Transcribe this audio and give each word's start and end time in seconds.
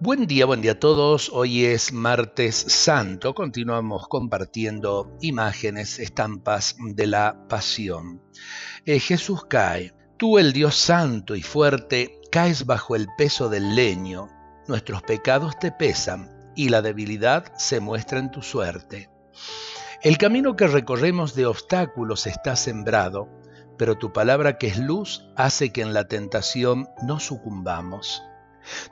Buen 0.00 0.28
día, 0.28 0.46
buen 0.46 0.62
día 0.62 0.72
a 0.72 0.78
todos. 0.78 1.28
Hoy 1.32 1.64
es 1.64 1.92
martes 1.92 2.54
santo. 2.54 3.34
Continuamos 3.34 4.06
compartiendo 4.06 5.16
imágenes, 5.20 5.98
estampas 5.98 6.76
de 6.78 7.08
la 7.08 7.48
pasión. 7.48 8.22
Eh, 8.86 9.00
Jesús 9.00 9.46
cae. 9.46 9.92
Tú, 10.16 10.38
el 10.38 10.52
Dios 10.52 10.76
santo 10.76 11.34
y 11.34 11.42
fuerte, 11.42 12.20
caes 12.30 12.64
bajo 12.64 12.94
el 12.94 13.08
peso 13.18 13.48
del 13.48 13.74
leño. 13.74 14.28
Nuestros 14.68 15.02
pecados 15.02 15.58
te 15.58 15.72
pesan 15.72 16.52
y 16.54 16.68
la 16.68 16.80
debilidad 16.80 17.52
se 17.56 17.80
muestra 17.80 18.20
en 18.20 18.30
tu 18.30 18.40
suerte. 18.40 19.10
El 20.04 20.16
camino 20.16 20.54
que 20.54 20.68
recorremos 20.68 21.34
de 21.34 21.46
obstáculos 21.46 22.28
está 22.28 22.54
sembrado, 22.54 23.28
pero 23.76 23.98
tu 23.98 24.12
palabra 24.12 24.58
que 24.58 24.68
es 24.68 24.78
luz 24.78 25.28
hace 25.34 25.72
que 25.72 25.82
en 25.82 25.92
la 25.92 26.06
tentación 26.06 26.86
no 27.02 27.18
sucumbamos. 27.18 28.22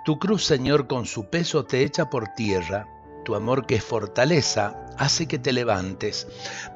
Tu 0.04 0.18
cruz, 0.18 0.44
Señor, 0.44 0.86
con 0.86 1.06
su 1.06 1.28
peso 1.30 1.64
te 1.64 1.82
echa 1.82 2.10
por 2.10 2.28
tierra. 2.28 2.88
Tu 3.24 3.34
amor 3.34 3.66
que 3.66 3.76
es 3.76 3.84
fortaleza 3.84 4.86
hace 4.98 5.26
que 5.26 5.38
te 5.38 5.52
levantes, 5.52 6.28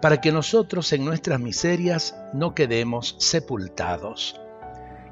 para 0.02 0.20
que 0.20 0.32
nosotros 0.32 0.92
en 0.92 1.04
nuestras 1.04 1.40
miserias 1.40 2.16
no 2.32 2.54
quedemos 2.54 3.16
sepultados. 3.18 4.40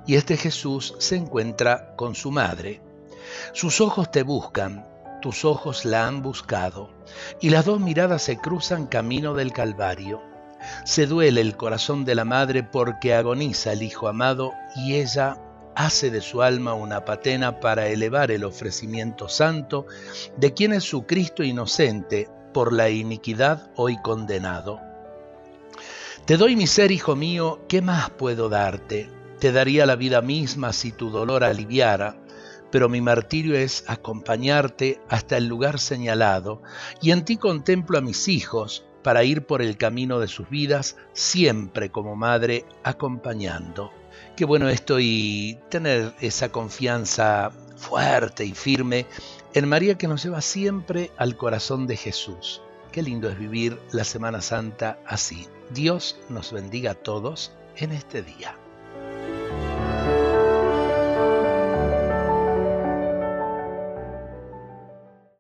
Y 0.07 0.17
este 0.17 0.37
Jesús 0.37 0.95
se 0.99 1.17
encuentra 1.17 1.95
con 1.97 2.15
su 2.15 2.31
madre. 2.31 2.81
Sus 3.53 3.81
ojos 3.81 4.11
te 4.11 4.23
buscan, 4.23 4.87
tus 5.21 5.45
ojos 5.45 5.85
la 5.85 6.07
han 6.07 6.23
buscado, 6.23 6.91
y 7.41 7.51
las 7.51 7.65
dos 7.65 7.81
miradas 7.81 8.23
se 8.23 8.39
cruzan 8.39 8.87
camino 8.87 9.35
del 9.35 9.53
Calvario. 9.53 10.23
Se 10.85 11.07
duele 11.07 11.41
el 11.41 11.57
corazón 11.57 12.05
de 12.05 12.15
la 12.15 12.25
madre 12.25 12.63
porque 12.63 13.15
agoniza 13.15 13.73
el 13.73 13.83
Hijo 13.83 14.09
amado 14.09 14.53
y 14.75 14.95
ella 14.97 15.39
hace 15.79 16.11
de 16.11 16.21
su 16.21 16.43
alma 16.43 16.75
una 16.75 17.05
patena 17.05 17.61
para 17.61 17.87
elevar 17.87 18.33
el 18.33 18.43
ofrecimiento 18.43 19.29
santo 19.29 19.87
de 20.37 20.53
quien 20.53 20.73
es 20.73 20.83
su 20.83 21.07
Cristo 21.07 21.45
inocente 21.45 22.29
por 22.53 22.73
la 22.73 22.91
iniquidad 22.91 23.71
hoy 23.77 23.97
condenado. 24.03 24.81
Te 26.25 26.37
doy 26.37 26.57
mi 26.57 26.67
ser, 26.67 26.91
hijo 26.91 27.15
mío, 27.15 27.61
¿qué 27.69 27.81
más 27.81 28.11
puedo 28.11 28.49
darte? 28.49 29.09
Te 29.39 29.53
daría 29.53 29.87
la 29.87 29.95
vida 29.95 30.21
misma 30.21 30.73
si 30.73 30.91
tu 30.91 31.11
dolor 31.11 31.45
aliviara, 31.45 32.17
pero 32.73 32.89
mi 32.89 33.01
martirio 33.01 33.55
es 33.55 33.85
acompañarte 33.87 35.01
hasta 35.09 35.37
el 35.37 35.47
lugar 35.47 35.79
señalado, 35.79 36.61
y 37.01 37.13
en 37.13 37.25
ti 37.25 37.37
contemplo 37.37 37.99
a 37.99 38.01
mis 38.01 38.27
hijos 38.27 38.88
para 39.03 39.25
ir 39.25 39.47
por 39.47 39.63
el 39.63 39.77
camino 39.77 40.21
de 40.21 40.29
sus 40.29 40.49
vidas, 40.49 40.97
siempre 41.13 41.91
como 41.91 42.17
madre 42.17 42.65
acompañando. 42.83 43.93
Qué 44.37 44.45
bueno 44.45 44.69
esto 44.69 44.99
y 45.01 45.59
tener 45.69 46.13
esa 46.21 46.51
confianza 46.51 47.51
fuerte 47.77 48.45
y 48.45 48.53
firme 48.53 49.07
en 49.55 49.69
María 49.69 49.97
que 49.97 50.09
nos 50.09 50.23
lleva 50.23 50.41
siempre 50.41 51.11
al 51.17 51.37
corazón 51.37 51.87
de 51.87 51.97
Jesús. 51.97 52.63
Qué 52.93 53.03
lindo 53.03 53.29
es 53.29 53.39
vivir 53.39 53.79
la 53.93 54.05
Semana 54.05 54.41
Santa 54.41 54.99
así. 55.07 55.49
Dios 55.71 56.19
nos 56.29 56.53
bendiga 56.53 56.93
a 56.93 56.95
todos 56.95 57.53
en 57.77 57.93
este 57.93 58.23
día. 58.23 58.57